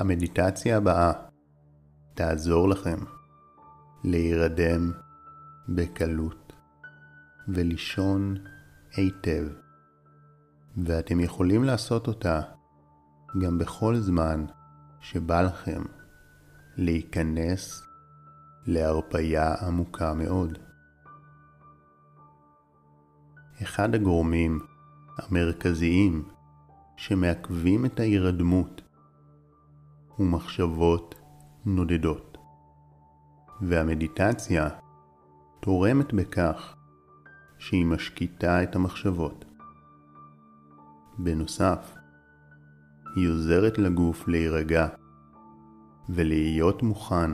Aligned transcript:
המדיטציה 0.00 0.76
הבאה 0.76 1.12
תעזור 2.14 2.68
לכם 2.68 2.98
להירדם 4.04 4.92
בקלות 5.68 6.52
ולישון 7.48 8.34
היטב, 8.96 9.44
ואתם 10.76 11.20
יכולים 11.20 11.64
לעשות 11.64 12.08
אותה 12.08 12.40
גם 13.40 13.58
בכל 13.58 13.96
זמן 13.96 14.44
שבא 15.00 15.42
לכם 15.42 15.82
להיכנס 16.76 17.82
להרפייה 18.66 19.54
עמוקה 19.66 20.14
מאוד. 20.14 20.58
אחד 23.62 23.94
הגורמים 23.94 24.60
המרכזיים 25.18 26.28
שמעכבים 26.96 27.86
את 27.86 28.00
ההירדמות 28.00 28.82
הוא 30.20 30.28
מחשבות 30.28 31.14
נודדות, 31.64 32.38
והמדיטציה 33.60 34.68
תורמת 35.60 36.12
בכך 36.12 36.76
שהיא 37.58 37.86
משקיטה 37.86 38.62
את 38.62 38.76
המחשבות. 38.76 39.44
בנוסף, 41.18 41.94
היא 43.16 43.28
עוזרת 43.28 43.78
לגוף 43.78 44.28
להירגע 44.28 44.88
ולהיות 46.08 46.82
מוכן 46.82 47.30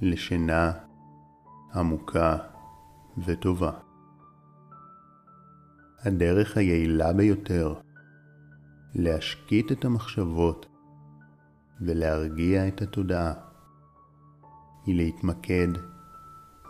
לשינה 0.00 0.72
עמוקה 1.74 2.36
וטובה. 3.24 3.72
הדרך 6.04 6.56
היעילה 6.56 7.12
ביותר 7.12 7.74
להשקיט 8.94 9.72
את 9.72 9.84
המחשבות 9.84 10.66
ולהרגיע 11.80 12.68
את 12.68 12.82
התודעה 12.82 13.32
היא 14.86 14.96
להתמקד 14.96 15.68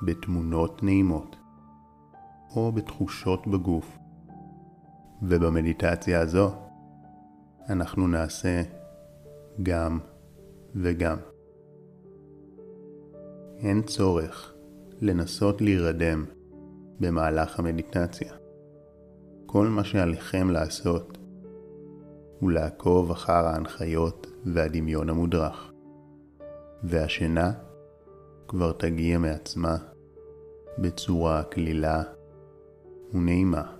בתמונות 0.02 0.82
נעימות 0.82 1.36
או 2.56 2.72
בתחושות 2.72 3.46
בגוף. 3.46 3.98
ובמדיטציה 5.22 6.20
הזו 6.20 6.50
אנחנו 7.68 8.08
נעשה 8.08 8.62
גם 9.62 9.98
וגם. 10.74 11.16
אין 13.58 13.82
צורך 13.82 14.54
לנסות 15.00 15.60
להירדם 15.60 16.24
במהלך 17.00 17.58
המדיטציה. 17.58 18.32
כל 19.46 19.66
מה 19.66 19.84
שעליכם 19.84 20.50
לעשות 20.50 21.17
הוא 22.40 22.50
לעקוב 22.50 23.10
אחר 23.10 23.46
ההנחיות 23.46 24.26
והדמיון 24.44 25.10
המודרך, 25.10 25.72
והשינה 26.82 27.52
כבר 28.48 28.72
תגיע 28.72 29.18
מעצמה 29.18 29.76
בצורה 30.78 31.42
קלילה 31.42 32.02
ונעימה. 33.14 33.72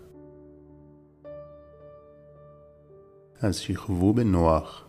אז 3.42 3.56
שכבו 3.56 4.14
בנוח 4.14 4.84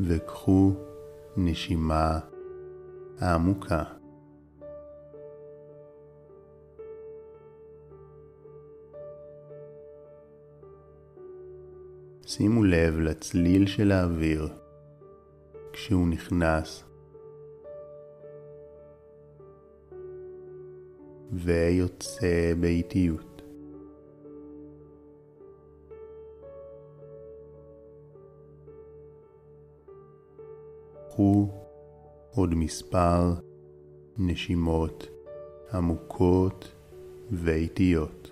וקחו 0.00 0.72
נשימה 1.36 2.18
העמוקה. 3.18 4.01
שימו 12.36 12.64
לב 12.64 12.98
לצליל 12.98 13.66
של 13.66 13.92
האוויר 13.92 14.48
כשהוא 15.72 16.08
נכנס 16.08 16.84
ויוצא 21.32 22.52
באיטיות. 22.60 23.42
קחו 31.08 31.48
עוד 32.34 32.54
מספר 32.54 33.32
נשימות 34.18 35.06
עמוקות 35.72 36.72
ואיטיות. 37.30 38.31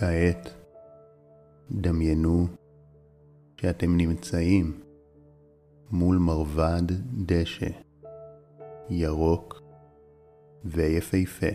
כעת 0.00 0.48
דמיינו 1.70 2.46
שאתם 3.60 3.96
נמצאים 3.96 4.80
מול 5.90 6.16
מרבד 6.16 6.82
דשא 7.26 7.70
ירוק 8.90 9.62
ויפהפה. 10.64 11.46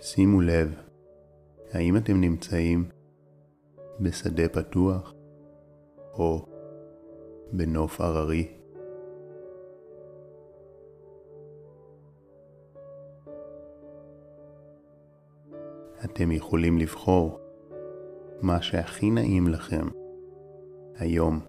שימו 0.00 0.40
לב, 0.40 0.74
האם 1.72 1.96
אתם 1.96 2.20
נמצאים 2.20 2.88
בשדה 4.00 4.48
פתוח 4.48 5.14
או 6.12 6.57
בנוף 7.52 8.00
הררי. 8.00 8.48
אתם 16.04 16.32
יכולים 16.32 16.78
לבחור 16.78 17.40
מה 18.42 18.62
שהכי 18.62 19.10
נעים 19.10 19.48
לכם 19.48 19.86
היום. 20.94 21.40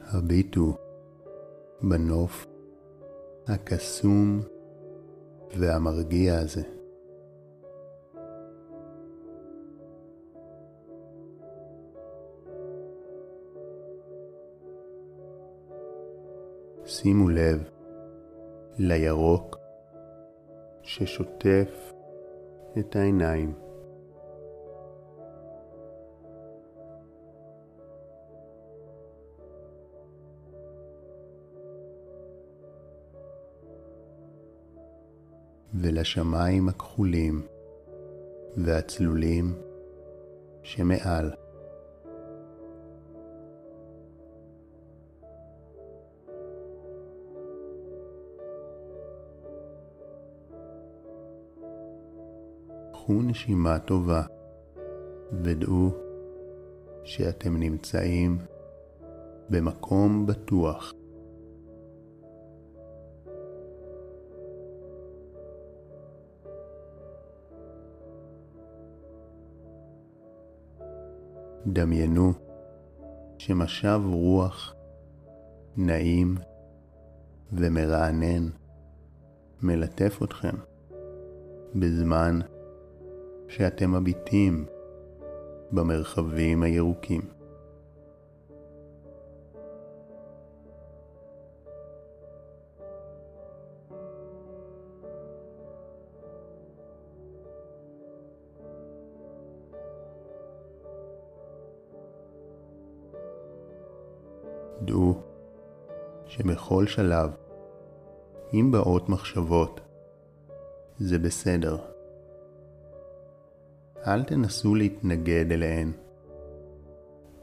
הביטו 0.00 0.76
בנוף 1.82 2.46
הקסום 3.46 4.40
והמרגיע 5.56 6.38
הזה. 6.38 6.62
שימו 16.84 17.28
לב 17.28 17.70
לירוק 18.78 19.58
ששוטף 20.82 21.92
את 22.78 22.96
העיניים. 22.96 23.67
ולשמיים 35.88 36.68
הכחולים 36.68 37.42
והצלולים 38.56 39.54
שמעל. 40.62 41.30
קחו 52.92 53.22
נשימה 53.22 53.78
טובה 53.78 54.22
ודעו 55.42 55.90
שאתם 57.04 57.56
נמצאים 57.56 58.38
במקום 59.50 60.26
בטוח. 60.26 60.97
דמיינו 71.72 72.32
שמשב 73.38 74.00
רוח 74.04 74.74
נעים 75.76 76.34
ומרענן 77.52 78.48
מלטף 79.62 80.18
אתכם 80.24 80.54
בזמן 81.74 82.38
שאתם 83.48 83.92
מביטים 83.92 84.64
במרחבים 85.72 86.62
הירוקים. 86.62 87.37
שבכל 106.38 106.86
שלב, 106.86 107.30
אם 108.54 108.70
באות 108.72 109.08
מחשבות, 109.08 109.80
זה 110.98 111.18
בסדר. 111.18 111.78
אל 114.06 114.24
תנסו 114.24 114.74
להתנגד 114.74 115.52
אליהן. 115.52 115.92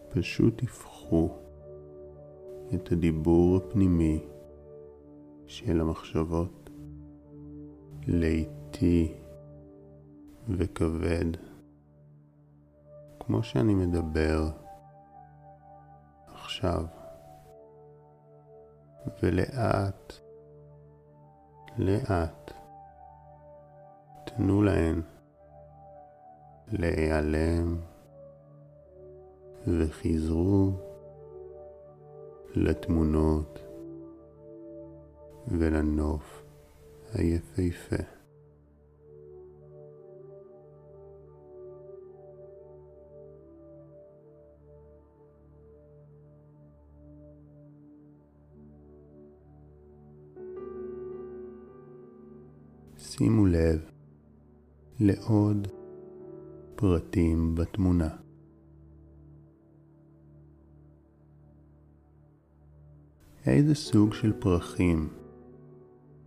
פשוט 0.10 0.54
תפחו 0.58 1.30
את 2.76 2.92
הדיבור 2.92 3.58
הפנימי 3.58 4.24
של 5.48 5.82
המחשבות 5.82 6.70
לאיטי 8.08 9.14
וכבד, 10.50 11.26
כמו 13.20 13.44
שאני 13.44 13.76
מדבר 13.76 14.50
עכשיו. 16.34 16.95
ולאט, 19.24 20.14
לאט, 21.78 22.52
תנו 24.26 24.64
להן 24.64 25.02
להיעלם 26.72 27.78
וחזרו 29.68 30.72
לתמונות 32.56 33.60
ולנוף 35.48 36.44
היפהפה. 37.14 38.15
שימו 53.18 53.46
לב 53.46 53.80
לעוד 55.00 55.68
פרטים 56.76 57.56
בתמונה. 57.56 58.10
איזה 63.46 63.76
סוג 63.76 64.14
של 64.14 64.34
פרחים 64.40 65.10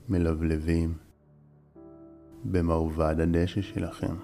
מלבלבים 0.08 0.94
במרבד 2.44 3.16
הדשא 3.20 3.62
שלכם? 3.62 4.14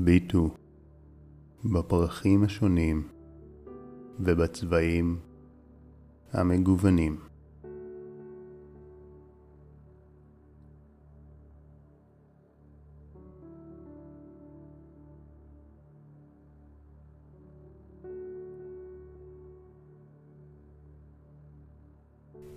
הביטו 0.00 0.50
בפרחים 1.64 2.44
השונים 2.44 3.08
ובצבעים 4.20 5.18
המגוונים. 6.32 7.16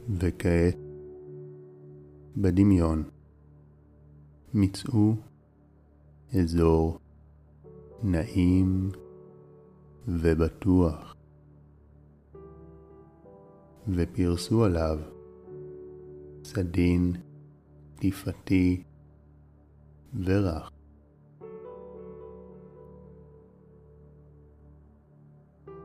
וכעת 0.09 0.77
בדמיון 2.37 3.03
מצאו 4.53 5.15
אזור 6.39 7.02
נעים 8.05 8.91
ובטוח, 10.07 11.15
ופרסו 13.87 14.63
עליו 14.63 14.99
סדין 16.43 17.13
טיפתי 17.95 18.83
ורך. 20.23 20.71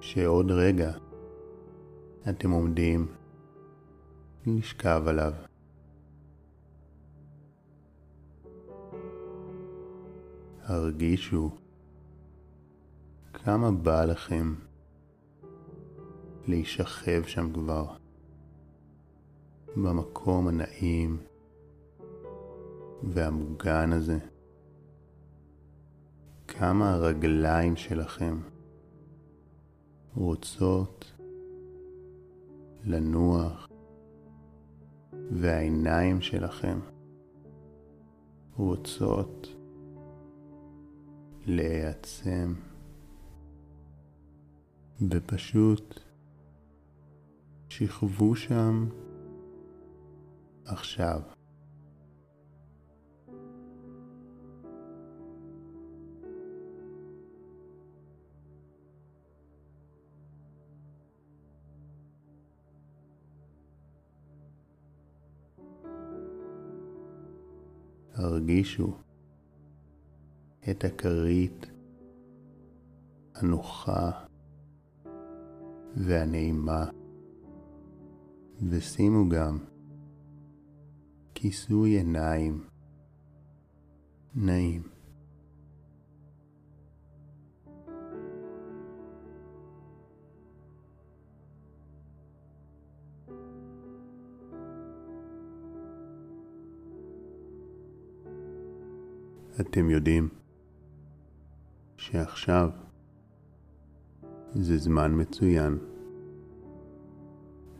שעוד 0.00 0.50
רגע 0.50 0.92
אתם 2.30 2.50
עומדים 2.50 3.06
לשכב 4.46 5.02
עליו. 5.06 5.32
הרגישו 10.62 11.50
כמה 13.48 13.70
בא 13.70 14.04
לכם 14.04 14.54
להישכב 16.46 17.22
שם 17.26 17.52
כבר, 17.52 17.86
במקום 19.76 20.48
הנעים 20.48 21.18
והמוגן 23.02 23.92
הזה. 23.92 24.18
כמה 26.48 26.92
הרגליים 26.92 27.76
שלכם 27.76 28.40
רוצות 30.16 31.12
לנוח 32.84 33.68
והעיניים 35.12 36.20
שלכם 36.20 36.78
רוצות 38.56 39.48
להיעצם. 41.46 42.54
ופשוט 45.00 46.00
שכבו 47.68 48.36
שם 48.36 48.88
עכשיו. 50.64 51.20
הרגישו 68.14 68.96
את 70.70 70.84
הכרית 70.84 71.66
הנוחה 73.34 74.27
והנעימה. 75.98 76.84
ושימו 78.70 79.28
גם 79.28 79.58
כיסוי 81.34 81.90
עיניים 81.90 82.64
נעים. 84.34 84.82
אתם 99.60 99.90
יודעים 99.90 100.28
שעכשיו 101.96 102.70
זה 104.54 104.78
זמן 104.78 105.20
מצוין 105.20 105.78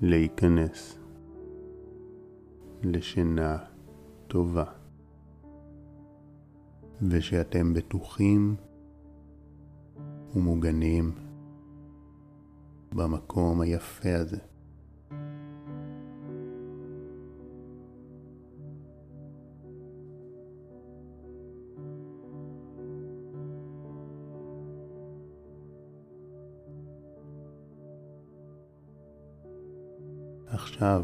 להיכנס 0.01 0.99
לשינה 2.83 3.59
טובה, 4.27 4.65
ושאתם 7.03 7.75
בטוחים 7.75 8.57
ומוגנים 10.35 11.13
במקום 12.93 13.61
היפה 13.61 14.15
הזה. 14.15 14.48
עכשיו 30.79 31.03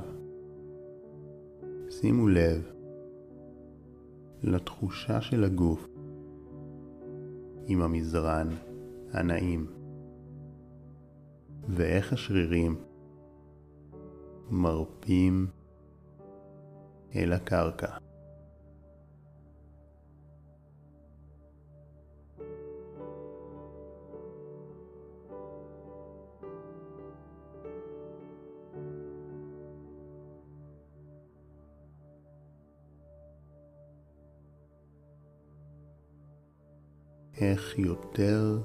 שימו 1.90 2.28
לב 2.28 2.70
לתחושה 4.42 5.20
של 5.20 5.44
הגוף 5.44 5.88
עם 7.66 7.82
המזרן 7.82 8.48
הנעים 9.12 9.66
ואיך 11.68 12.12
השרירים 12.12 12.76
מרפים 14.50 15.46
אל 17.16 17.32
הקרקע. 17.32 17.96
יותר 38.14 38.58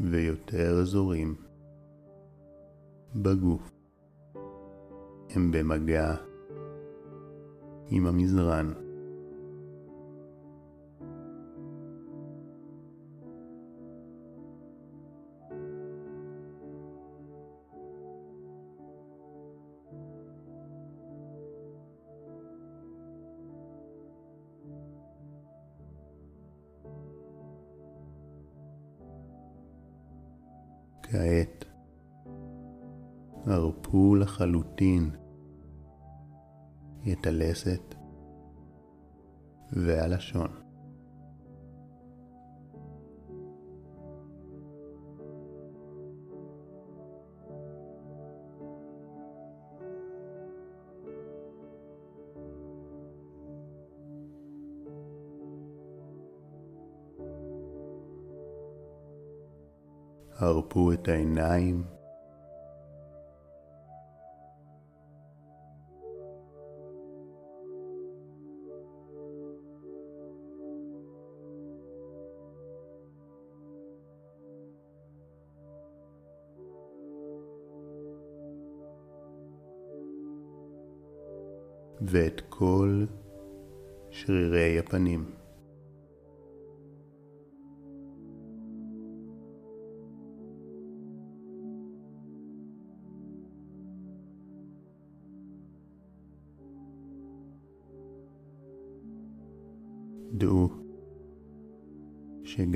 ויותר 0.00 0.80
אזורים 0.80 1.34
בגוף 3.14 3.70
הם 5.30 5.50
במגע 5.52 6.14
עם 7.88 8.06
המזרן. 8.06 8.89
כעת 31.10 31.64
הרפו 33.46 34.14
לחלוטין 34.14 35.10
את 37.12 37.26
הלסת 37.26 37.94
והלשון. 39.72 40.69
הרפו 60.70 60.92
את 60.92 61.08
העיניים 61.08 61.82
ואת 82.00 82.40
כל 82.48 83.04
שרירי 84.10 84.78
הפנים. 84.78 85.39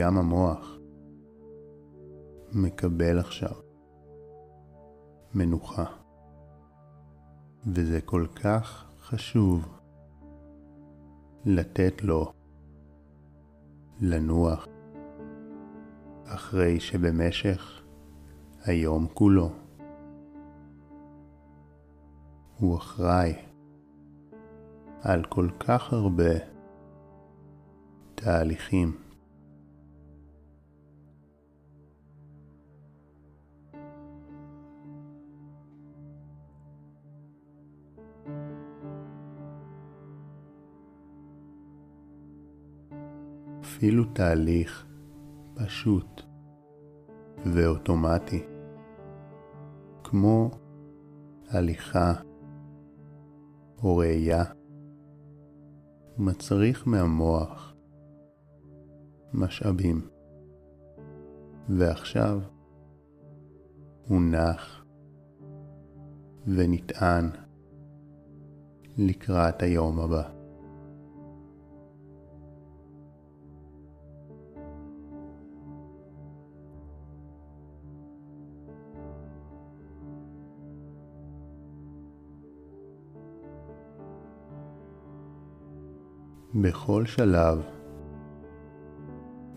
שגם 0.04 0.18
המוח 0.18 0.78
מקבל 2.52 3.18
עכשיו 3.18 3.52
מנוחה, 5.34 5.84
וזה 7.66 8.00
כל 8.00 8.26
כך 8.42 8.84
חשוב 9.00 9.78
לתת 11.44 12.02
לו 12.02 12.32
לנוח 14.00 14.66
אחרי 16.26 16.80
שבמשך 16.80 17.82
היום 18.64 19.06
כולו 19.14 19.50
הוא 22.58 22.76
אחראי 22.76 23.34
על 25.02 25.24
כל 25.24 25.48
כך 25.60 25.92
הרבה 25.92 26.34
תהליכים. 28.14 29.03
אפילו 43.84 44.04
תהליך 44.04 44.86
פשוט 45.54 46.22
ואוטומטי, 47.54 48.42
כמו 50.04 50.50
הליכה 51.48 52.14
או 53.82 53.96
ראייה, 53.96 54.44
מצריך 56.18 56.88
מהמוח? 56.88 57.74
משאבים, 59.32 60.08
ועכשיו 61.68 62.40
הוא 64.08 64.20
נח 64.22 64.84
ונטען 66.46 67.30
לקראת 68.96 69.62
היום 69.62 70.00
הבא. 70.00 70.43
בכל 86.54 87.06
שלב, 87.06 87.62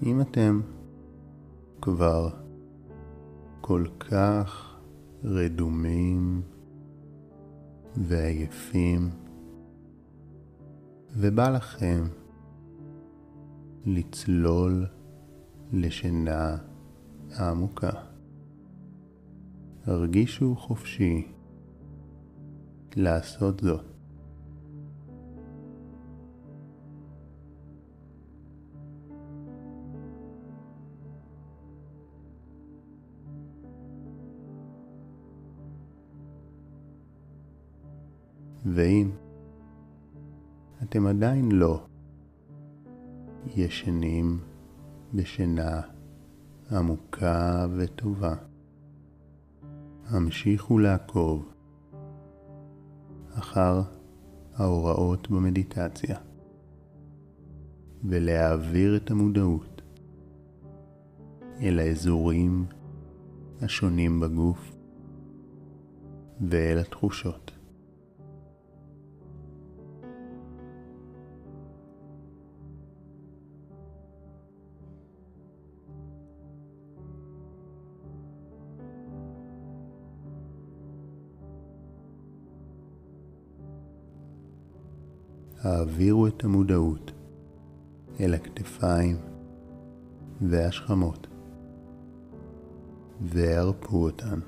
אם 0.03 0.21
אתם 0.21 0.61
כבר 1.81 2.29
כל 3.61 3.85
כך 3.99 4.79
רדומים 5.23 6.41
ועייפים, 7.95 9.09
ובא 11.11 11.49
לכם 11.49 12.07
לצלול 13.85 14.85
לשינה 15.73 16.57
העמוקה. 17.31 17.91
הרגישו 19.85 20.55
חופשי 20.55 21.27
לעשות 22.95 23.59
זאת. 23.59 23.96
ואם 38.65 39.09
אתם 40.83 41.07
עדיין 41.07 41.51
לא 41.51 41.85
ישנים 43.55 44.39
בשינה 45.13 45.81
עמוקה 46.71 47.65
וטובה, 47.77 48.35
המשיכו 50.07 50.79
לעקוב 50.79 51.51
אחר 53.33 53.81
ההוראות 54.55 55.29
במדיטציה 55.29 56.17
ולהעביר 58.03 58.97
את 58.97 59.11
המודעות 59.11 59.81
אל 61.61 61.79
האזורים 61.79 62.65
השונים 63.61 64.19
בגוף 64.19 64.71
ואל 66.49 66.77
התחושות. 66.79 67.56
העבירו 85.67 86.27
את 86.27 86.43
המודעות 86.43 87.11
אל 88.19 88.33
הכתפיים 88.33 89.17
והשכמות 90.41 91.27
והרפו 93.21 94.03
אותן. 94.03 94.39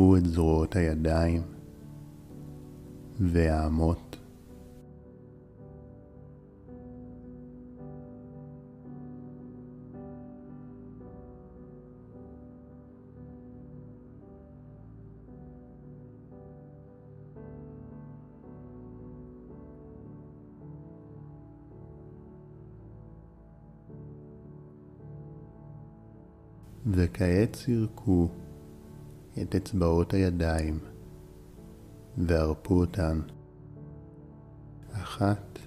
הרפו 0.00 0.16
את 0.16 0.26
זרועות 0.26 0.76
הידיים 0.76 1.42
והאמות. 3.20 4.16
וכעת 26.86 27.54
סירקו 27.54 28.28
את 29.42 29.54
אצבעות 29.54 30.14
הידיים 30.14 30.78
והרפו 32.18 32.74
אותן 32.74 33.20
אחת 34.92 35.58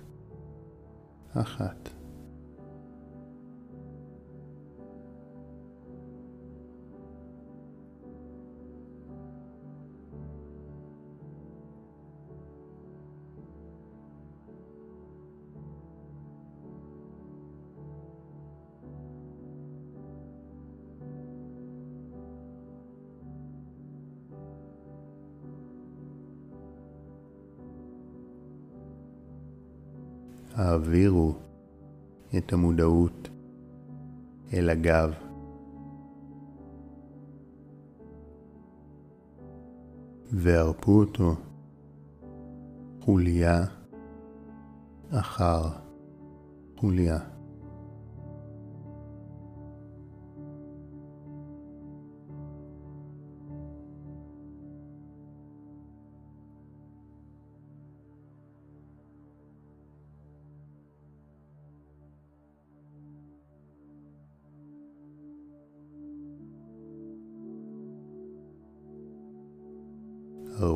אחת. 1.33 1.92
העבירו 30.63 31.33
את 32.37 32.53
המודעות 32.53 33.29
אל 34.53 34.69
הגב. 34.69 35.13
והרפו 40.31 40.91
אותו 40.91 41.35
חוליה 43.01 43.63
אחר 45.11 45.61
חוליה. 46.77 47.32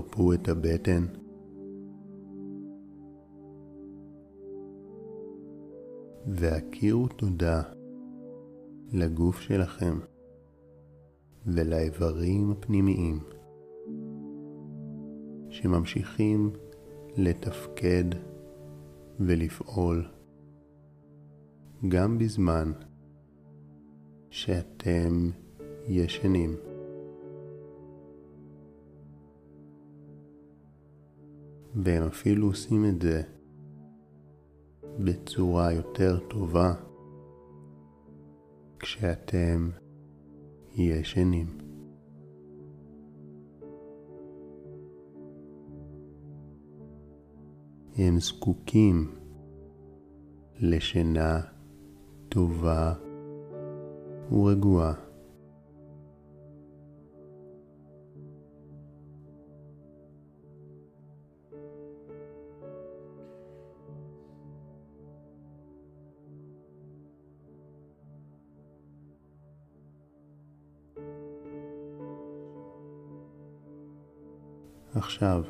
הרפו 0.08 0.34
את 0.34 0.50
הבטן. 0.50 1.06
והכירו 6.28 7.08
תודה 7.08 7.62
לגוף 8.94 9.40
שלכם 9.40 10.00
ולאיברים 11.46 12.52
הפנימיים 12.52 13.20
שממשיכים 15.50 16.52
לתפקד 17.18 18.06
ולפעול 19.20 20.06
גם 21.88 22.18
בזמן 22.18 22.72
שאתם 24.30 25.30
ישנים. 25.88 26.67
והם 31.84 32.04
אפילו 32.04 32.48
עושים 32.48 32.86
את 32.86 33.02
זה 33.02 33.22
בצורה 35.00 35.72
יותר 35.74 36.20
טובה 36.20 36.74
כשאתם 38.80 39.70
ישנים. 40.76 41.58
הם 47.98 48.20
זקוקים 48.20 49.16
לשינה 50.60 51.42
טובה 52.30 52.94
ורגועה. 54.32 55.07
עכשיו 75.18 75.44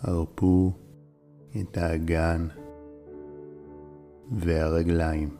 הרפו 0.00 0.72
את 1.60 1.76
האגן 1.76 2.48
והרגליים. 4.30 5.36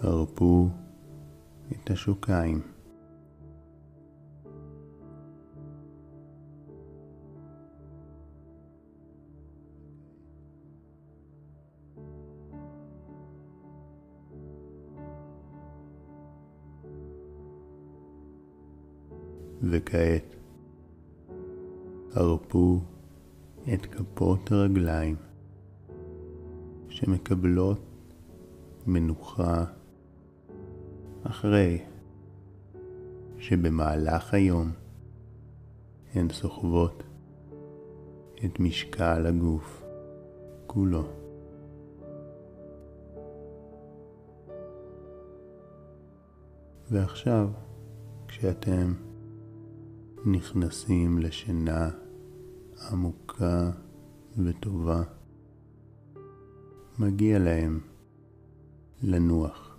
הרפו 0.00 0.68
את 1.72 1.90
השוקיים. 1.90 2.71
וכעת 19.92 20.36
הרפו 22.12 22.80
את 23.74 23.86
כפות 23.86 24.52
הרגליים 24.52 25.16
שמקבלות 26.88 27.80
מנוחה 28.86 29.64
אחרי 31.22 31.82
שבמהלך 33.38 34.34
היום 34.34 34.70
הן 36.14 36.28
סוחבות 36.28 37.02
את 38.44 38.60
משקל 38.60 39.26
הגוף. 39.26 39.82
כולו. 40.66 41.04
ועכשיו, 46.90 47.48
כשאתם 48.28 48.92
נכנסים 50.26 51.18
לשינה 51.18 51.90
עמוקה 52.90 53.70
וטובה, 54.44 55.02
מגיע 56.98 57.38
להם 57.38 57.80
לנוח. 59.02 59.78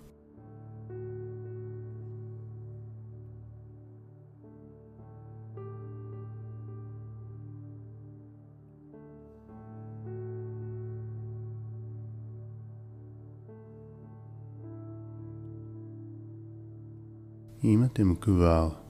אם 17.64 17.84
אתם 17.84 18.14
כבר 18.14 18.83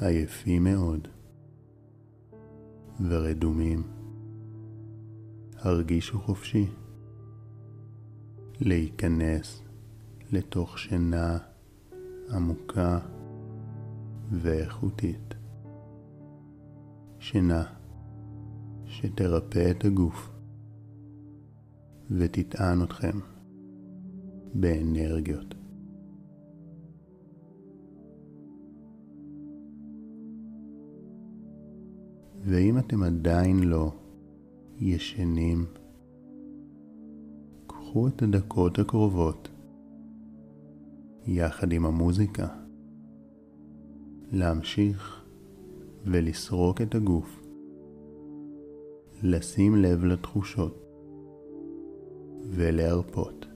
עייפים 0.00 0.64
מאוד 0.64 1.08
ורדומים, 3.08 3.82
הרגישו 5.56 6.20
חופשי 6.20 6.66
להיכנס 8.60 9.62
לתוך 10.32 10.78
שינה 10.78 11.38
עמוקה 12.30 12.98
ואיכותית. 14.32 15.34
שינה 17.18 17.64
שתרפא 18.84 19.70
את 19.70 19.84
הגוף 19.84 20.30
ותטען 22.10 22.82
אתכם 22.82 23.18
באנרגיות. 24.54 25.59
ואם 32.44 32.78
אתם 32.78 33.02
עדיין 33.02 33.62
לא 33.62 33.92
ישנים, 34.78 35.64
קחו 37.66 38.08
את 38.08 38.22
הדקות 38.22 38.78
הקרובות 38.78 39.48
יחד 41.26 41.72
עם 41.72 41.86
המוזיקה 41.86 42.46
להמשיך 44.32 45.24
ולסרוק 46.04 46.80
את 46.80 46.94
הגוף, 46.94 47.42
לשים 49.22 49.76
לב 49.76 50.04
לתחושות 50.04 50.82
ולהרפות. 52.50 53.46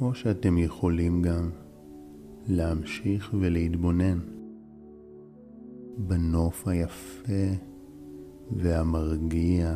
או 0.00 0.14
שאתם 0.14 0.58
יכולים 0.58 1.22
גם 1.22 1.50
להמשיך 2.46 3.34
ולהתבונן 3.40 4.18
בנוף 6.06 6.68
היפה 6.68 7.54
והמרגיע 8.50 9.74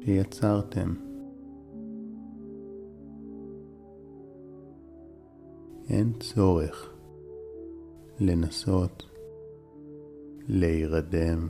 שיצרתם. 0.00 0.94
אין 5.88 6.12
צורך 6.20 6.94
לנסות 8.20 9.02
להירדם, 10.48 11.48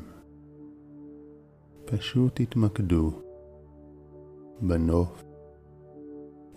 פשוט 1.85 2.33
תתמקדו 2.40 3.11
בנוף 4.61 5.24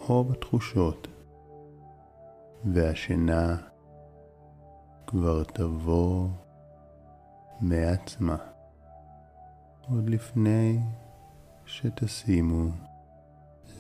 או 0.10 0.24
בתחושות, 0.24 1.08
והשינה 2.74 3.58
כבר 5.08 5.44
תבוא 5.44 6.28
מעצמה, 7.62 8.38
עוד 9.90 10.10
לפני 10.10 10.80
שתשימו 11.66 12.70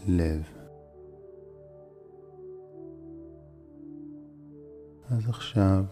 לב. 0.08 0.44
אז 5.10 5.30
עכשיו 5.30 5.86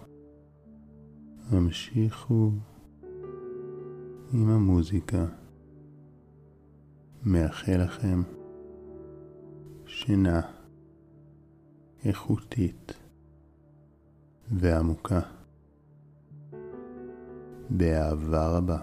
המשיכו 1.51 2.51
עם 4.33 4.49
המוזיקה. 4.49 5.25
מאחל 7.25 7.77
לכם 7.83 8.21
שינה 9.85 10.41
איכותית 12.05 12.93
ועמוקה. 14.51 15.19
באהבה 17.69 18.47
רבה. 18.47 18.77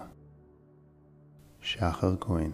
שחר 1.61 2.15
כהן 2.19 2.51